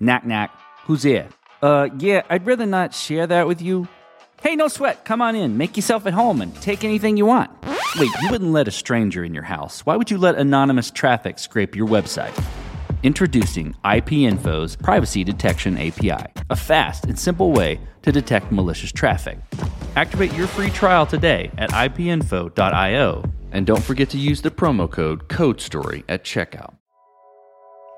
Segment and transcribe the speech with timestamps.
[0.00, 0.50] Knack knack.
[0.86, 1.28] Who's there?
[1.62, 3.86] Uh, yeah, I'd rather not share that with you.
[4.42, 5.04] Hey, no sweat.
[5.04, 5.58] Come on in.
[5.58, 7.50] Make yourself at home and take anything you want.
[7.98, 9.84] Wait, you wouldn't let a stranger in your house.
[9.84, 12.32] Why would you let anonymous traffic scrape your website?
[13.02, 19.38] Introducing IP Info's Privacy Detection API, a fast and simple way to detect malicious traffic.
[19.96, 25.28] Activate your free trial today at ipinfo.io and don't forget to use the promo code
[25.28, 26.74] CODESTORY at checkout.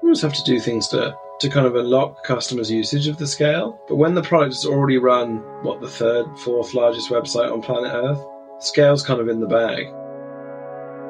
[0.02, 3.26] We always have to do things to, to kind of unlock customers' usage of the
[3.26, 3.80] scale.
[3.88, 7.92] But when the product has already run, what, the third, fourth largest website on planet
[7.92, 8.24] Earth,
[8.60, 9.88] scale's kind of in the bag.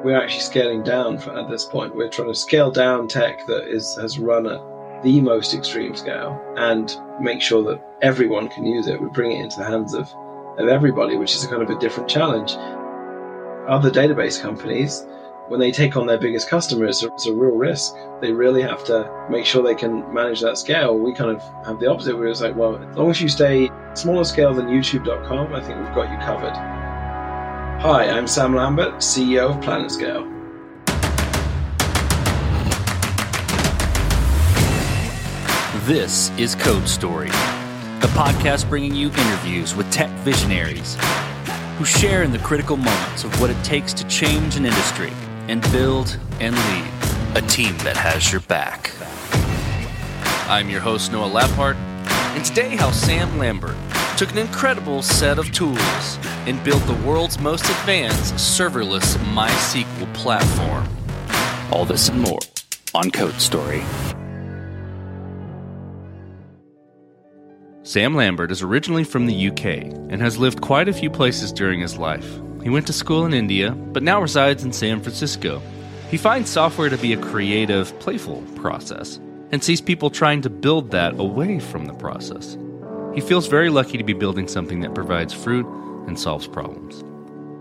[0.03, 1.95] We're actually scaling down for, at this point.
[1.95, 6.41] We're trying to scale down tech that is has run at the most extreme scale
[6.57, 6.91] and
[7.21, 8.99] make sure that everyone can use it.
[8.99, 10.11] We bring it into the hands of,
[10.57, 12.53] of everybody, which is a kind of a different challenge.
[13.69, 15.05] Other database companies,
[15.53, 17.93] when they take on their biggest customers, it's a real risk.
[18.21, 20.97] They really have to make sure they can manage that scale.
[20.97, 22.17] We kind of have the opposite.
[22.17, 25.77] We're just like, well, as long as you stay smaller scale than YouTube.com, I think
[25.77, 26.55] we've got you covered.
[27.83, 30.27] Hi, I'm Sam Lambert, CEO of PlanetScale.
[35.85, 40.97] This is Code Story, a podcast bringing you interviews with tech visionaries
[41.77, 45.11] who share in the critical moments of what it takes to change an industry
[45.47, 46.91] and build and lead
[47.35, 48.91] a team that has your back.
[50.49, 51.75] I'm your host, Noah Labhart,
[52.35, 53.75] and today, how Sam Lambert
[54.17, 60.87] took an incredible set of tools and built the world's most advanced serverless MySQL platform.
[61.71, 62.39] All this and more
[62.93, 63.83] on Code Story.
[67.83, 69.65] Sam Lambert is originally from the UK
[70.09, 72.39] and has lived quite a few places during his life.
[72.63, 75.61] He went to school in India, but now resides in San Francisco.
[76.09, 79.19] He finds software to be a creative, playful process
[79.51, 82.57] and sees people trying to build that away from the process.
[83.13, 85.65] He feels very lucky to be building something that provides fruit
[86.07, 87.03] and solves problems.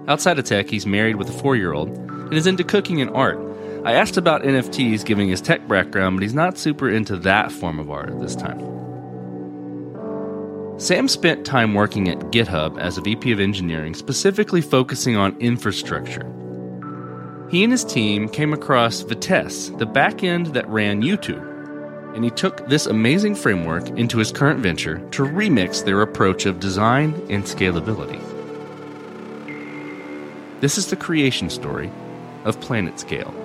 [0.09, 3.11] Outside of tech, he's married with a four year old and is into cooking and
[3.11, 3.39] art.
[3.85, 7.79] I asked about NFTs giving his tech background, but he's not super into that form
[7.79, 8.72] of art at this time.
[10.83, 16.27] Sam spent time working at GitHub as a VP of engineering, specifically focusing on infrastructure.
[17.49, 22.67] He and his team came across Vitess, the backend that ran YouTube, and he took
[22.67, 28.21] this amazing framework into his current venture to remix their approach of design and scalability.
[30.61, 31.93] This is the creation story
[32.45, 33.42] of PlanetScale.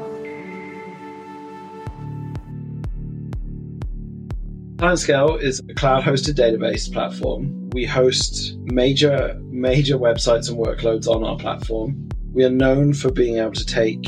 [4.77, 7.71] PlanetScale is a cloud hosted database platform.
[7.71, 12.07] We host major, major websites and workloads on our platform.
[12.31, 14.03] We are known for being able to take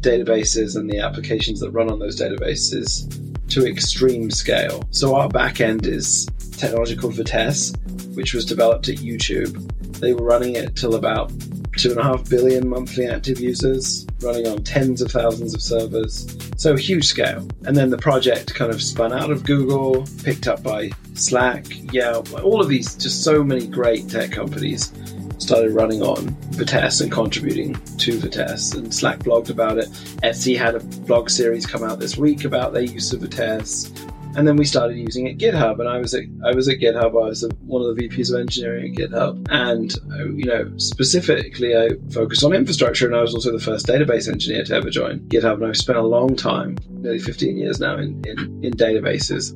[0.00, 3.04] databases and the applications that run on those databases
[3.50, 4.84] to extreme scale.
[4.90, 7.76] So our backend is technology called Vitess,
[8.16, 9.70] which was developed at YouTube.
[10.00, 11.28] They were running it till about
[11.76, 16.26] two and a half billion monthly active users, running on tens of thousands of servers.
[16.56, 17.46] So huge scale.
[17.64, 22.32] And then the project kind of spun out of Google, picked up by Slack, Yelp,
[22.42, 24.92] all of these, just so many great tech companies
[25.38, 28.74] started running on Vitess and contributing to Vitess.
[28.74, 29.86] And Slack blogged about it.
[30.22, 33.92] Etsy had a blog series come out this week about their use of Vitess
[34.36, 35.80] and then we started using it GitHub.
[35.80, 37.10] And I was at I was at GitHub.
[37.10, 41.76] I was one of the VPs of engineering at GitHub, and uh, you know specifically
[41.76, 45.20] I focused on infrastructure, and I was also the first database engineer to ever join
[45.20, 45.54] GitHub.
[45.54, 49.54] And I've spent a long time, nearly 15 years now, in in, in databases.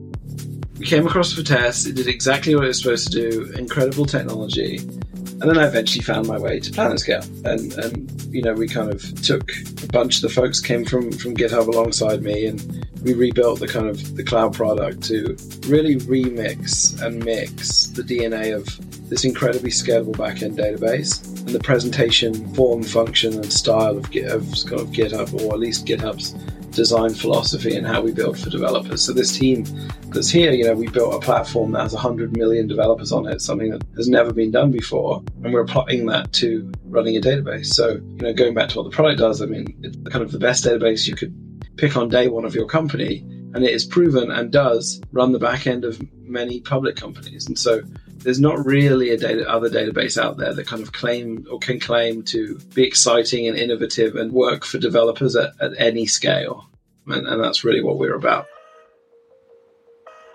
[0.78, 1.86] We came across Vitess.
[1.86, 3.52] It did exactly what it was supposed to do.
[3.52, 4.78] Incredible technology.
[4.78, 8.90] And then I eventually found my way to PlanetScale, and and you know we kind
[8.90, 9.52] of took
[9.82, 13.68] a bunch of the folks came from from GitHub alongside me, and we rebuilt the
[13.68, 18.66] kind of the cloud product to really remix and mix the DNA of
[19.08, 24.80] this incredibly scalable backend database and the presentation, form, function, and style of, of kind
[24.80, 26.34] of GitHub, or at least GitHub's
[26.70, 29.02] design philosophy and how we build for developers.
[29.02, 29.64] So this team
[30.10, 33.40] that's here, you know, we built a platform that has 100 million developers on it,
[33.40, 37.66] something that has never been done before, and we're applying that to running a database.
[37.66, 40.30] So, you know, going back to what the product does, I mean, it's kind of
[40.30, 41.34] the best database you could
[41.76, 43.24] pick on day one of your company,
[43.54, 47.46] and it is proven and does run the back end of many public companies.
[47.46, 47.82] And so
[48.18, 51.80] there's not really a data, other database out there that kind of claim or can
[51.80, 56.68] claim to be exciting and innovative and work for developers at, at any scale.
[57.06, 58.46] And, and that's really what we're about.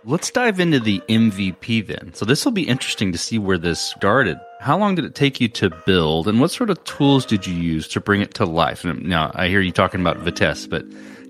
[0.07, 2.13] Let's dive into the MVP then.
[2.13, 4.39] So this will be interesting to see where this started.
[4.59, 7.55] How long did it take you to build, and what sort of tools did you
[7.55, 8.85] use to bring it to life?
[8.85, 10.85] And now I hear you talking about Vitess, but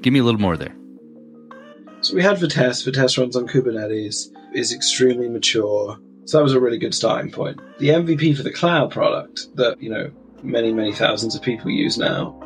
[0.06, 0.76] give me a little more there.
[2.02, 2.88] So we had Vitess.
[2.88, 5.98] Vitess runs on Kubernetes, is extremely mature.
[6.26, 7.60] So that was a really good starting point.
[7.80, 10.12] The MVP for the cloud product that, you know,
[10.44, 12.40] many, many thousands of people use now,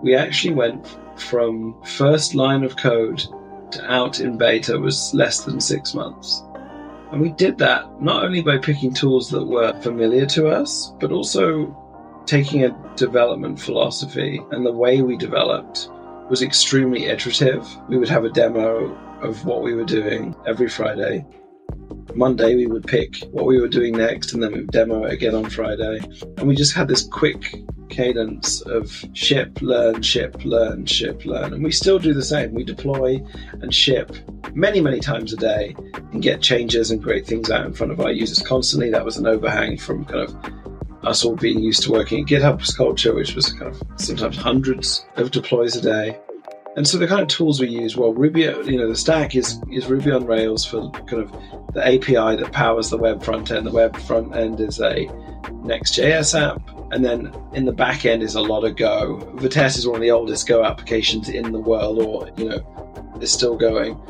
[0.00, 3.24] we actually went from first line of code
[3.72, 6.44] to out in beta was less than six months.
[7.10, 11.10] And we did that not only by picking tools that were familiar to us, but
[11.10, 11.76] also
[12.26, 15.88] taking a development philosophy and the way we developed
[16.28, 17.66] was extremely iterative.
[17.88, 21.24] We would have a demo of what we were doing every Friday.
[22.14, 25.12] Monday, we would pick what we were doing next, and then we would demo it
[25.12, 26.00] again on Friday.
[26.38, 27.54] And we just had this quick
[27.88, 31.52] cadence of ship, learn, ship, learn, ship, learn.
[31.52, 32.54] And we still do the same.
[32.54, 33.24] We deploy
[33.60, 34.16] and ship
[34.54, 35.76] many, many times a day
[36.12, 38.90] and get changes and great things out in front of our users constantly.
[38.90, 40.71] That was an overhang from kind of
[41.02, 45.04] us all being used to working at GitHub's culture, which was kind of sometimes hundreds
[45.16, 46.18] of deploys a day.
[46.74, 49.60] And so the kind of tools we use, well, Ruby, you know, the stack is
[49.70, 51.30] is Ruby on Rails for kind of
[51.74, 53.66] the API that powers the web front end.
[53.66, 55.06] The web front end is a
[55.64, 59.18] Next.js app, and then in the back end is a lot of Go.
[59.36, 63.30] Vitess is one of the oldest Go applications in the world, or you know, is
[63.32, 64.00] still going.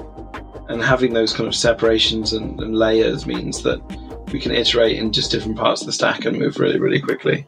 [0.69, 3.81] And having those kind of separations and, and layers means that
[4.33, 7.47] we can iterate in just different parts of the stack and move really, really quickly.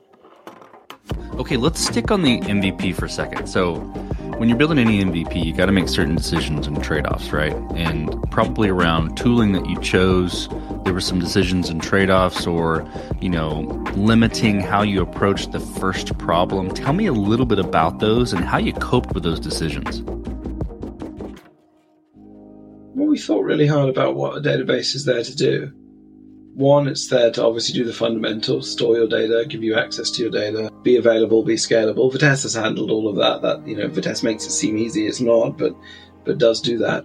[1.34, 3.48] Okay, let's stick on the MVP for a second.
[3.48, 3.76] So,
[4.38, 7.54] when you're building any MVP, you got to make certain decisions and trade offs, right?
[7.74, 10.48] And probably around tooling that you chose,
[10.84, 12.88] there were some decisions and trade offs, or,
[13.20, 13.60] you know,
[13.96, 16.72] limiting how you approached the first problem.
[16.72, 20.02] Tell me a little bit about those and how you coped with those decisions.
[22.94, 25.72] Well, we thought really hard about what a database is there to do
[26.54, 30.22] one, it's there to obviously do the fundamentals, store your data, give you access to
[30.22, 32.12] your data, be available, be scalable.
[32.12, 33.42] Vitess has handled all of that.
[33.42, 35.06] That you know, Vitess makes it seem easy.
[35.06, 35.74] It's not, but
[36.24, 37.04] but does do that.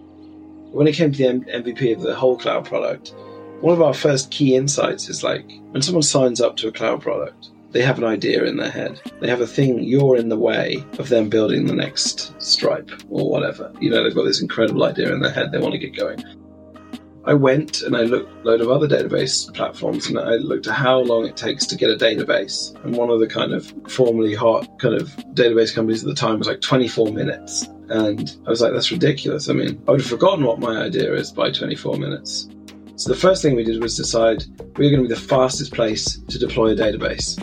[0.72, 3.13] When it came to the M- MVP of the whole cloud product,
[3.62, 7.02] one of our first key insights is like when someone signs up to a cloud
[7.02, 9.02] product, they have an idea in their head.
[9.19, 13.30] They have a thing, you're in the way of them building the next Stripe or
[13.30, 13.72] whatever.
[13.80, 16.24] You know, they've got this incredible idea in their head, they want to get going.
[17.25, 20.74] I went and I looked a load of other database platforms and I looked at
[20.74, 22.74] how long it takes to get a database.
[22.83, 26.39] And one of the kind of formerly hot kind of database companies at the time
[26.39, 27.68] was like 24 minutes.
[27.89, 29.50] And I was like, that's ridiculous.
[29.50, 32.48] I mean, I would have forgotten what my idea is by 24 minutes.
[32.95, 34.44] So the first thing we did was decide
[34.77, 37.38] we we're going to be the fastest place to deploy a database.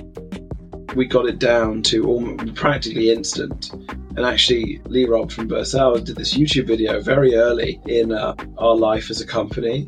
[0.95, 3.71] We got it down to almost practically instant
[4.17, 8.75] and actually, Lee Robb from Vercel did this YouTube video very early in uh, our
[8.75, 9.87] life as a company,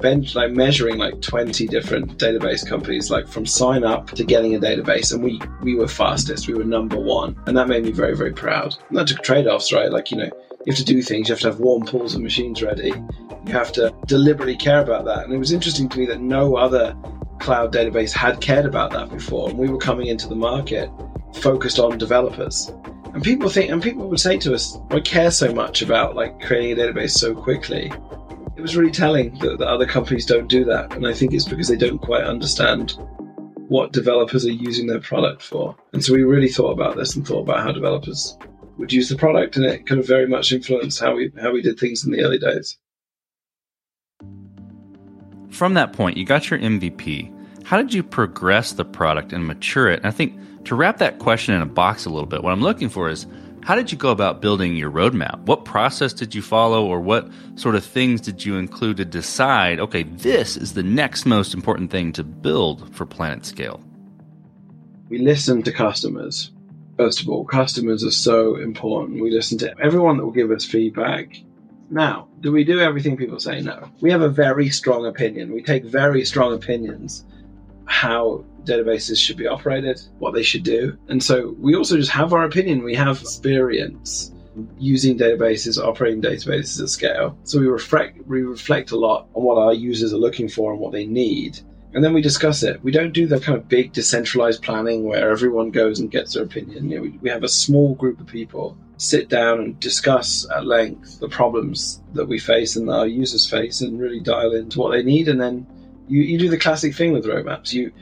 [0.00, 4.58] bench like measuring like 20 different database companies like from sign up to getting a
[4.58, 5.12] database.
[5.12, 6.48] And we we were fastest.
[6.48, 7.36] We were number one.
[7.46, 8.74] And that made me very very proud.
[8.88, 9.92] And that took trade-offs right?
[9.92, 10.30] Like you know
[10.64, 11.28] you have to do things.
[11.28, 12.94] You have to have warm pools of machines ready.
[13.44, 15.24] You have to deliberately care about that.
[15.24, 16.96] And it was interesting to me that no other
[17.38, 19.50] cloud database had cared about that before.
[19.50, 20.90] And we were coming into the market
[21.34, 22.72] focused on developers
[23.14, 26.40] and people think, and people would say to us, "I care so much about like
[26.40, 27.92] creating a database so quickly."
[28.56, 31.44] It was really telling that, that other companies don't do that, and I think it's
[31.44, 32.98] because they don't quite understand
[33.68, 35.76] what developers are using their product for.
[35.92, 38.36] And so we really thought about this and thought about how developers
[38.78, 41.62] would use the product, and it kind of very much influenced how we how we
[41.62, 42.78] did things in the early days.
[45.50, 47.32] From that point, you got your MVP.
[47.64, 49.98] How did you progress the product and mature it?
[49.98, 52.60] And I think to wrap that question in a box a little bit, what I'm
[52.60, 53.26] looking for is
[53.62, 55.40] how did you go about building your roadmap?
[55.40, 59.80] What process did you follow, or what sort of things did you include to decide,
[59.80, 63.82] okay, this is the next most important thing to build for PlanetScale?
[65.08, 66.50] We listen to customers.
[66.98, 69.22] First of all, customers are so important.
[69.22, 71.34] We listen to everyone that will give us feedback.
[71.88, 73.62] Now, do we do everything people say?
[73.62, 73.88] No.
[74.02, 75.50] We have a very strong opinion.
[75.52, 77.24] We take very strong opinions
[77.88, 80.96] how databases should be operated, what they should do.
[81.08, 84.32] And so we also just have our opinion, we have experience
[84.78, 87.36] using databases, operating databases at scale.
[87.44, 90.80] So we reflect we reflect a lot on what our users are looking for and
[90.80, 91.60] what they need.
[91.94, 92.82] And then we discuss it.
[92.84, 96.44] We don't do the kind of big decentralized planning where everyone goes and gets their
[96.44, 96.90] opinion.
[96.90, 100.66] You know, we, we have a small group of people sit down and discuss at
[100.66, 104.78] length the problems that we face and that our users face and really dial into
[104.78, 105.28] what they need.
[105.28, 105.66] And then
[106.08, 107.72] you, you do the classic thing with roadmaps.
[107.72, 107.92] You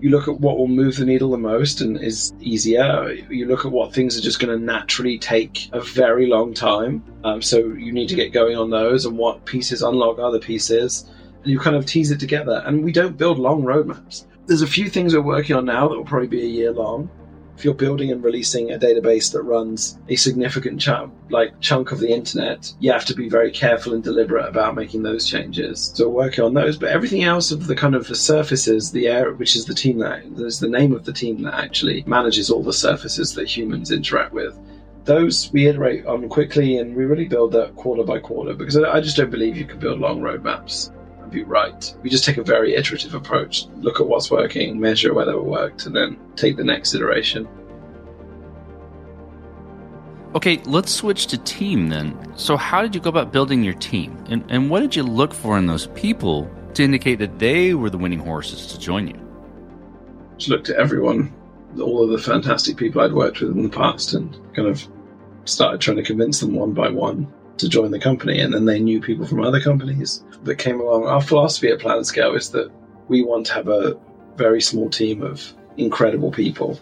[0.00, 3.10] you look at what will move the needle the most and is easier.
[3.30, 7.02] You look at what things are just going to naturally take a very long time.
[7.24, 11.10] Um, so you need to get going on those and what pieces unlock other pieces.
[11.42, 12.62] And you kind of tease it together.
[12.64, 14.26] And we don't build long roadmaps.
[14.46, 17.10] There's a few things we're working on now that will probably be a year long.
[17.58, 21.98] If you're building and releasing a database that runs a significant chunk, like chunk of
[21.98, 25.90] the internet, you have to be very careful and deliberate about making those changes.
[25.96, 29.08] So we're working on those, but everything else of the kind of the surfaces, the
[29.08, 32.48] air, which is the team that is the name of the team that actually manages
[32.48, 34.56] all the surfaces that humans interact with.
[35.04, 39.00] Those we iterate on quickly and we really build that quarter by quarter because I
[39.00, 40.92] just don't believe you can build long roadmaps
[41.30, 41.94] be right.
[42.02, 45.86] We just take a very iterative approach, look at what's working, measure whether it worked,
[45.86, 47.48] and then take the next iteration.
[50.34, 52.16] Okay, let's switch to team then.
[52.36, 54.22] So, how did you go about building your team?
[54.28, 57.90] And, and what did you look for in those people to indicate that they were
[57.90, 59.18] the winning horses to join you?
[60.36, 61.34] Just looked at everyone,
[61.80, 64.86] all of the fantastic people I'd worked with in the past, and kind of
[65.46, 68.40] started trying to convince them one by one to join the company.
[68.40, 71.04] And then they knew people from other companies that came along.
[71.04, 72.70] Our philosophy at PlanetScale is that
[73.08, 73.98] we want to have a
[74.36, 76.80] very small team of incredible people.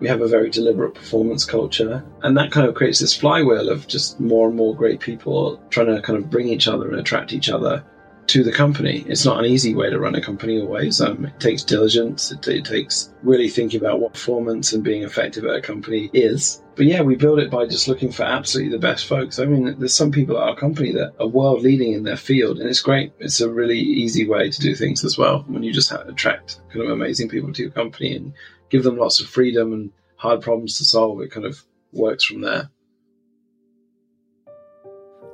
[0.00, 3.86] We have a very deliberate performance culture, and that kind of creates this flywheel of
[3.86, 7.32] just more and more great people trying to kind of bring each other and attract
[7.32, 7.82] each other
[8.28, 9.04] to the company.
[9.08, 11.00] It's not an easy way to run a company always.
[11.00, 12.32] Um, it takes diligence.
[12.32, 16.62] It, it, takes really thinking about what performance and being effective at a company is.
[16.74, 19.38] But yeah, we build it by just looking for absolutely the best folks.
[19.38, 22.58] I mean, there's some people at our company that are world leading in their field,
[22.58, 23.12] and it's great.
[23.18, 26.84] It's a really easy way to do things as well when you just attract kind
[26.84, 28.32] of amazing people to your company and
[28.70, 31.20] give them lots of freedom and hard problems to solve.
[31.20, 32.70] It kind of works from there.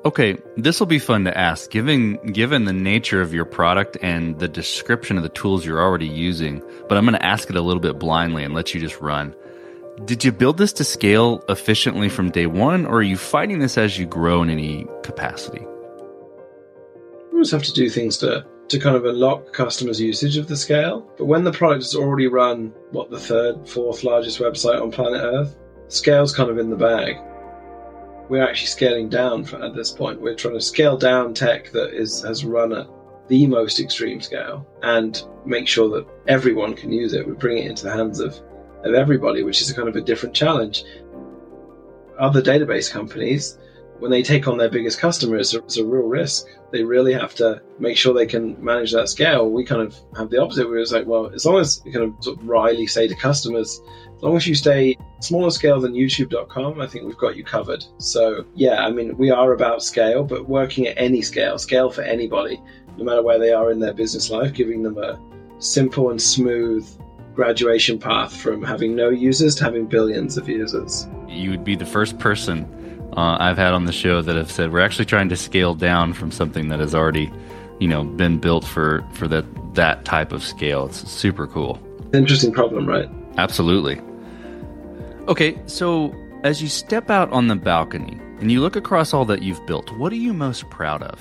[0.04, 1.70] Okay, this will be fun to ask.
[1.70, 6.08] Given given the nature of your product and the description of the tools you're already
[6.08, 9.00] using, but I'm going to ask it a little bit blindly and let you just
[9.00, 9.32] run.
[10.04, 13.78] Did you build this to scale efficiently from day one, or are you fighting this
[13.78, 15.60] as you grow in any capacity?
[15.60, 20.56] We always have to do things to to kind of unlock customers' usage of the
[20.56, 21.08] scale.
[21.16, 25.20] But when the product has already run what the third, fourth largest website on planet
[25.22, 25.56] Earth,
[25.86, 27.18] scale's kind of in the bag
[28.32, 30.18] we're actually scaling down at this point.
[30.18, 32.88] We're trying to scale down tech that is has run at
[33.28, 37.28] the most extreme scale and make sure that everyone can use it.
[37.28, 38.40] We bring it into the hands of,
[38.84, 40.82] of everybody, which is a kind of a different challenge.
[42.18, 43.58] Other database companies,
[43.98, 46.46] when they take on their biggest customers, it's a real risk.
[46.70, 49.50] They really have to make sure they can manage that scale.
[49.50, 50.70] We kind of have the opposite.
[50.70, 53.78] We're like, well, as long as we kind of, sort of wryly say to customers,
[54.22, 57.84] as long as you stay smaller scale than youtube.com, I think we've got you covered.
[57.98, 62.02] So, yeah, I mean, we are about scale, but working at any scale, scale for
[62.02, 62.62] anybody,
[62.96, 65.20] no matter where they are in their business life, giving them a
[65.58, 66.88] simple and smooth
[67.34, 71.08] graduation path from having no users to having billions of users.
[71.26, 72.64] You would be the first person
[73.16, 76.12] uh, I've had on the show that have said we're actually trying to scale down
[76.12, 77.28] from something that has already,
[77.80, 80.86] you know, been built for for that that type of scale.
[80.86, 81.82] It's super cool.
[82.14, 83.08] Interesting problem, right?
[83.36, 84.00] Absolutely.
[85.28, 86.12] Okay, so
[86.42, 89.92] as you step out on the balcony and you look across all that you've built,
[89.96, 91.20] what are you most proud of?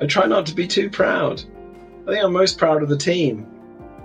[0.00, 1.40] I try not to be too proud.
[2.08, 3.46] I think I'm most proud of the team.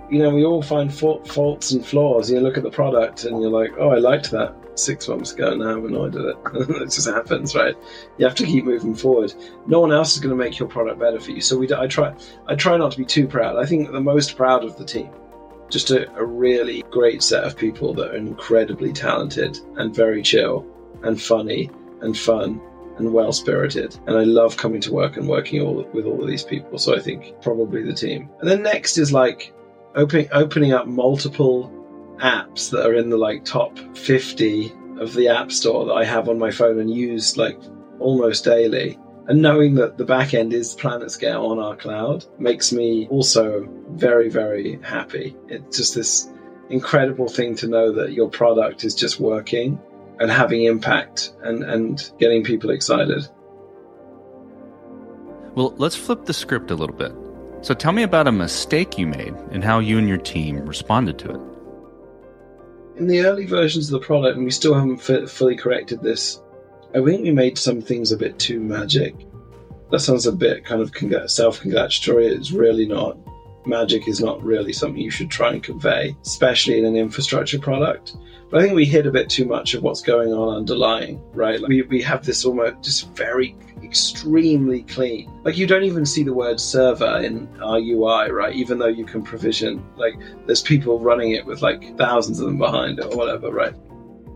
[0.08, 2.30] You know, we all find faults and flaws.
[2.30, 5.56] You look at the product and you're like, oh, I liked that six months ago.
[5.56, 6.36] Now when annoyed at it.
[6.82, 7.74] it just happens, right?
[8.18, 9.34] You have to keep moving forward.
[9.66, 11.40] No one else is going to make your product better for you.
[11.40, 12.14] So we, I try,
[12.46, 13.56] I try not to be too proud.
[13.56, 15.10] I think the most proud of the team
[15.70, 20.66] just a, a really great set of people that are incredibly talented and very chill
[21.02, 22.60] and funny and fun
[22.98, 23.98] and well spirited.
[24.06, 26.78] And I love coming to work and working all, with all of these people.
[26.78, 28.30] So I think probably the team.
[28.40, 29.52] And then next is like
[29.94, 31.70] opening opening up multiple
[32.18, 36.28] apps that are in the like top 50 of the app store that I have
[36.28, 37.58] on my phone and use like
[37.98, 43.08] almost daily and knowing that the back end is PlanetScale on our cloud makes me
[43.08, 45.34] also very, very happy.
[45.48, 46.28] It's just this
[46.68, 49.80] incredible thing to know that your product is just working
[50.20, 53.26] and having impact and, and getting people excited.
[55.54, 57.12] Well, let's flip the script a little bit.
[57.62, 61.18] So tell me about a mistake you made and how you and your team responded
[61.20, 61.40] to it.
[62.96, 66.40] In the early versions of the product, and we still haven't fully corrected this,
[66.94, 69.16] I think we made some things a bit too magic.
[69.90, 70.92] That sounds a bit kind of
[71.28, 72.28] self congratulatory.
[72.28, 73.18] It's really not.
[73.66, 78.16] Magic is not really something you should try and convey, especially in an infrastructure product.
[78.48, 81.60] But I think we hid a bit too much of what's going on underlying, right?
[81.60, 85.32] Like we, we have this almost just very extremely clean.
[85.42, 88.54] Like you don't even see the word server in our UI, right?
[88.54, 90.14] Even though you can provision, like
[90.46, 93.74] there's people running it with like thousands of them behind it or whatever, right?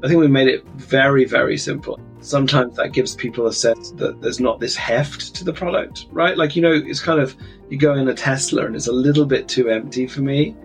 [0.03, 4.21] I think we made it very, very simple sometimes that gives people a sense that
[4.21, 6.37] there's not this heft to the product, right?
[6.37, 7.37] Like, you know, it's kind of,
[7.69, 10.57] you go in a Tesla and it's a little bit too empty for me.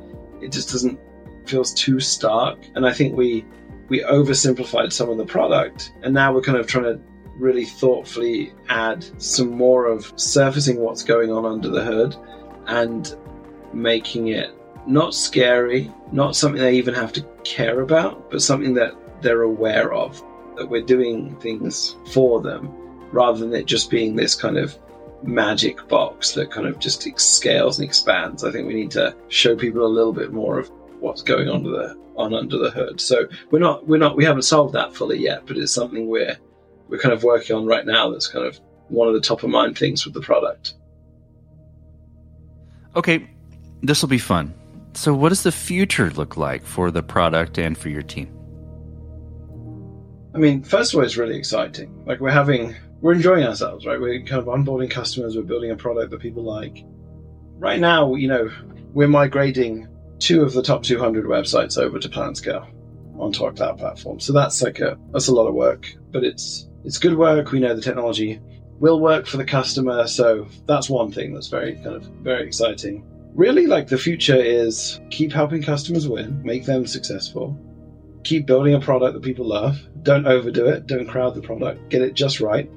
[0.41, 1.00] It just doesn't
[1.45, 2.60] feels too stark.
[2.75, 3.45] And I think we
[3.89, 7.00] we oversimplified some of the product, and now we're kind of trying to
[7.38, 12.15] really thoughtfully add some more of surfacing what's going on under the hood
[12.67, 13.15] and
[13.74, 14.51] making it
[14.88, 19.93] not scary, not something they even have to care about, but something that they're aware
[19.93, 20.24] of,
[20.55, 22.72] that we're doing things for them
[23.12, 24.77] rather than it just being this kind of
[25.24, 28.43] magic box that kind of just scales and expands.
[28.43, 30.69] I think we need to show people a little bit more of
[31.00, 33.00] what's going on under the on under the hood.
[33.01, 36.38] So we're not we're not we haven't solved that fully yet, but it's something we're
[36.89, 38.10] we're kind of working on right now.
[38.12, 40.75] That's kind of one of the top of mind things with the product.
[42.95, 43.27] Okay,
[43.81, 44.53] this will be fun.
[44.93, 48.31] So, what does the future look like for the product and for your team?
[50.33, 52.03] I mean, first of all, it's really exciting.
[52.05, 53.99] Like we're having, we're enjoying ourselves, right?
[53.99, 55.35] We're kind of onboarding customers.
[55.35, 56.83] We're building a product that people like.
[57.57, 58.49] Right now, you know,
[58.93, 59.87] we're migrating
[60.19, 62.67] two of the top 200 websites over to PlanetScale
[63.19, 64.19] onto our cloud platform.
[64.19, 67.51] So that's like a that's a lot of work, but it's it's good work.
[67.51, 68.41] We know the technology
[68.79, 73.05] will work for the customer, so that's one thing that's very kind of very exciting
[73.35, 77.57] really like the future is keep helping customers win, make them successful,
[78.24, 79.80] keep building a product that people love.
[80.01, 82.70] Don't overdo it, don't crowd the product, get it just right.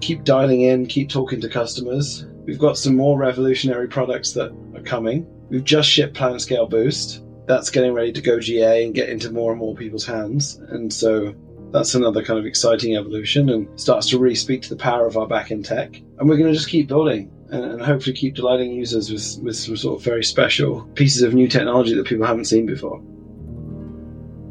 [0.00, 2.26] Keep dialing in, keep talking to customers.
[2.46, 5.26] We've got some more revolutionary products that are coming.
[5.50, 7.22] We've just shipped PlanetScale Boost.
[7.46, 10.56] That's getting ready to go GA and get into more and more people's hands.
[10.68, 11.34] And so
[11.72, 15.16] that's another kind of exciting evolution and starts to really speak to the power of
[15.16, 15.96] our backend tech.
[16.18, 19.56] And we're going to just keep building and, and hopefully keep delighting users with, with
[19.56, 23.02] some sort of very special pieces of new technology that people haven't seen before.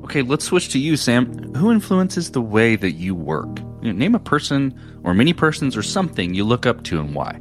[0.09, 1.53] Okay, let's switch to you, Sam.
[1.53, 3.59] Who influences the way that you work?
[3.83, 4.73] You know, name a person
[5.03, 7.39] or many persons or something you look up to and why.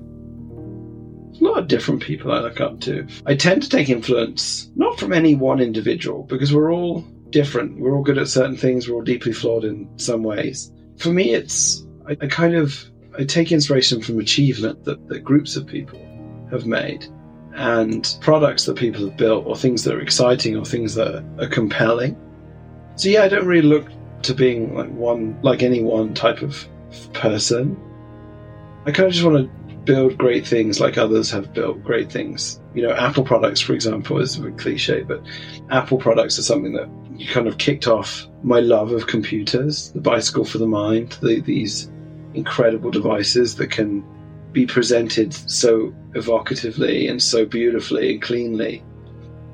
[1.41, 3.07] A lot of different people I look up to.
[3.25, 7.81] I tend to take influence not from any one individual because we're all different.
[7.81, 8.87] We're all good at certain things.
[8.87, 10.71] We're all deeply flawed in some ways.
[10.99, 12.85] For me, it's I, I kind of
[13.19, 16.07] I take inspiration from achievement that, that groups of people
[16.51, 17.07] have made
[17.55, 21.49] and products that people have built or things that are exciting or things that are
[21.49, 22.15] compelling.
[22.99, 23.87] So yeah, I don't really look
[24.23, 26.67] to being like one like any one type of
[27.13, 27.81] person.
[28.87, 32.61] I kind of just want to build great things like others have built great things.
[32.75, 35.25] You know, Apple products, for example, is a cliche, but
[35.71, 36.89] Apple products are something that
[37.29, 41.93] kind of kicked off my love of computers, the bicycle for the mind, the, these
[42.35, 44.05] incredible devices that can
[44.51, 48.83] be presented so evocatively and so beautifully and cleanly.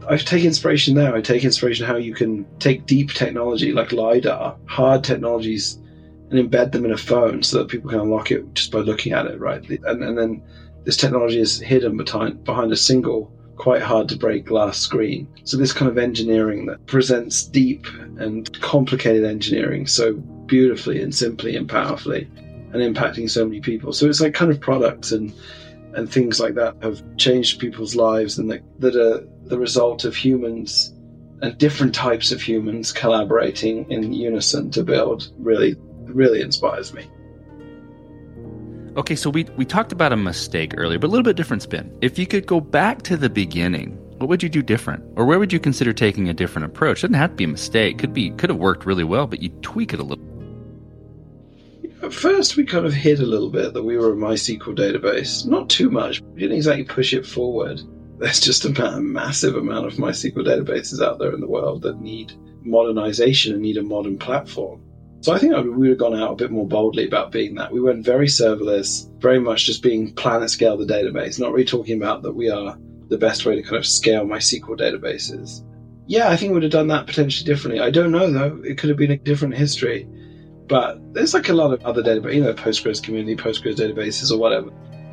[0.09, 1.14] I take inspiration there.
[1.14, 5.79] I take inspiration how you can take deep technology like LiDAR, hard technologies,
[6.31, 9.12] and embed them in a phone so that people can unlock it just by looking
[9.12, 9.62] at it, right?
[9.69, 10.43] And, and then
[10.85, 15.29] this technology is hidden behind, behind a single, quite hard to break glass screen.
[15.45, 17.87] So, this kind of engineering that presents deep
[18.19, 20.14] and complicated engineering so
[20.47, 22.29] beautifully and simply and powerfully
[22.75, 23.93] and impacting so many people.
[23.93, 25.33] So it's like kind of products and
[25.94, 30.14] and things like that have changed people's lives and that, that are the result of
[30.14, 30.92] humans
[31.42, 35.76] and different types of humans collaborating in unison to build really
[36.07, 37.07] really inspires me.
[38.96, 41.96] Okay, so we we talked about a mistake earlier, but a little bit different spin.
[42.00, 45.04] If you could go back to the beginning, what would you do different?
[45.16, 46.98] Or where would you consider taking a different approach?
[46.98, 47.98] It doesn't have to be a mistake.
[47.98, 50.24] Could be could have worked really well, but you tweak it a little.
[52.05, 55.47] At first, we kind of hid a little bit that we were a MySQL database.
[55.47, 56.21] Not too much.
[56.21, 57.81] We didn't exactly push it forward.
[58.19, 62.35] There's just a massive amount of MySQL databases out there in the world that need
[62.62, 64.83] modernization and need a modern platform.
[65.23, 67.73] So I think we would have gone out a bit more boldly about being that.
[67.73, 72.21] We went very serverless, very much just being PlanetScale the database, not really talking about
[72.25, 72.77] that we are
[73.09, 75.64] the best way to kind of scale MySQL databases.
[76.07, 77.81] Yeah, I think we would have done that potentially differently.
[77.81, 78.61] I don't know though.
[78.62, 80.07] It could have been a different history.
[80.66, 84.38] But there's like a lot of other database, you know, Postgres community, Postgres databases or
[84.38, 84.70] whatever,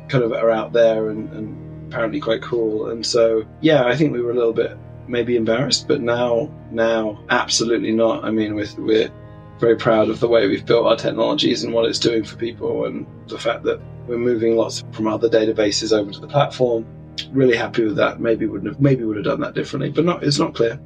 [0.08, 2.88] kind of are out there and, and apparently quite cool.
[2.90, 7.22] And so, yeah, I think we were a little bit maybe embarrassed, but now, now,
[7.28, 8.24] absolutely not.
[8.24, 9.10] I mean, we're, we're
[9.58, 12.86] very proud of the way we've built our technologies and what it's doing for people,
[12.86, 16.86] and the fact that we're moving lots from other databases over to the platform.
[17.30, 18.20] Really happy with that.
[18.20, 20.24] Maybe wouldn't have, maybe would have done that differently, but not.
[20.24, 20.80] It's not clear.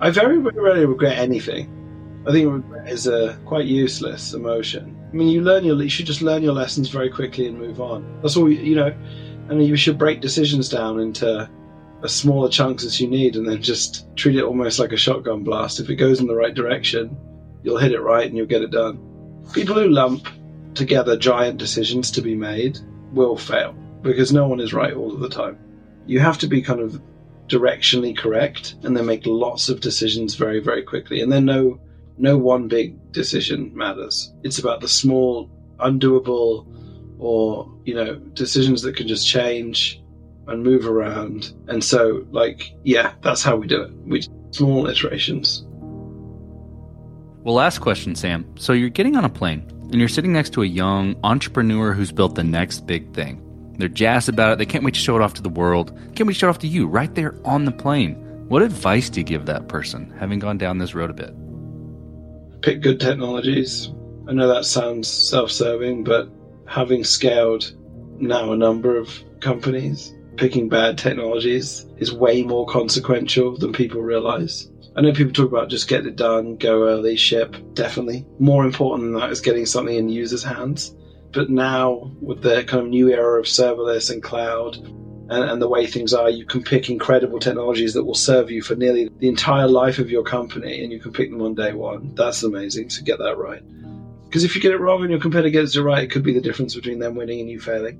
[0.00, 1.81] I very rarely regret anything
[2.26, 4.96] I think regret is a quite useless emotion.
[5.12, 7.80] I mean, you learn your, you should just learn your lessons very quickly and move
[7.80, 8.20] on.
[8.22, 8.94] That's all, you know.
[9.50, 11.50] I mean, you should break decisions down into
[12.04, 15.42] as smaller chunks as you need and then just treat it almost like a shotgun
[15.42, 15.80] blast.
[15.80, 17.16] If it goes in the right direction,
[17.62, 18.98] you'll hit it right and you'll get it done.
[19.52, 20.28] People who lump
[20.74, 22.78] together giant decisions to be made
[23.12, 25.58] will fail because no one is right all of the time.
[26.06, 27.00] You have to be kind of
[27.48, 31.20] directionally correct and then make lots of decisions very, very quickly.
[31.20, 31.80] And then no
[32.18, 34.32] no one big decision matters.
[34.42, 36.66] It's about the small, undoable,
[37.18, 40.02] or you know, decisions that can just change
[40.48, 41.52] and move around.
[41.68, 43.92] And so, like, yeah, that's how we do it.
[44.04, 45.64] We small iterations.
[47.44, 48.44] Well, last question, Sam.
[48.56, 52.12] So you're getting on a plane and you're sitting next to a young entrepreneur who's
[52.12, 53.40] built the next big thing.
[53.78, 54.58] They're jazzed about it.
[54.58, 55.96] They can't wait to show it off to the world.
[56.14, 58.14] Can't wait to show it off to you right there on the plane.
[58.48, 61.34] What advice do you give that person, having gone down this road a bit?
[62.62, 63.92] Pick good technologies.
[64.28, 66.28] I know that sounds self serving, but
[66.66, 67.72] having scaled
[68.18, 74.70] now a number of companies, picking bad technologies is way more consequential than people realize.
[74.94, 77.56] I know people talk about just get it done, go early, ship.
[77.74, 78.26] Definitely.
[78.38, 80.94] More important than that is getting something in users' hands.
[81.32, 84.76] But now, with the kind of new era of serverless and cloud,
[85.32, 88.62] and, and, the way things are, you can pick incredible technologies that will serve you
[88.62, 91.72] for nearly the entire life of your company, and you can pick them on day
[91.72, 92.14] one.
[92.14, 93.62] That's amazing to get that right.
[94.24, 96.32] Because if you get it wrong and your competitor gets it right, it could be
[96.32, 97.98] the difference between them winning and you failing.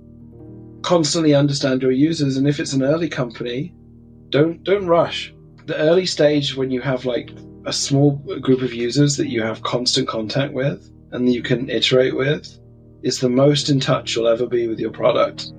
[0.83, 3.75] Constantly understand your users, and if it's an early company,
[4.31, 5.33] don't don't rush.
[5.67, 7.31] The early stage when you have like
[7.67, 12.17] a small group of users that you have constant contact with and you can iterate
[12.17, 12.59] with
[13.03, 15.53] is the most in touch you'll ever be with your product.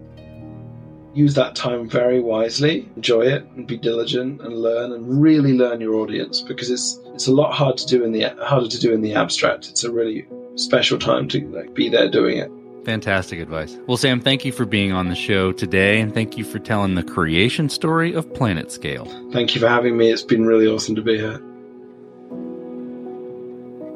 [1.14, 5.80] Use that time very wisely, enjoy it, and be diligent and learn and really learn
[5.80, 8.92] your audience because it's it's a lot hard to do in the harder to do
[8.94, 9.70] in the abstract.
[9.70, 12.52] It's a really special time to like, be there doing it.
[12.86, 13.78] Fantastic advice.
[13.88, 16.96] Well, Sam, thank you for being on the show today, and thank you for telling
[16.96, 19.32] the creation story of PlanetScale.
[19.32, 20.12] Thank you for having me.
[20.12, 21.42] It's been really awesome to be here.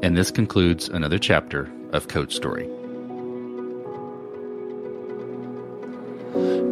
[0.03, 2.69] And this concludes another chapter of Code Story.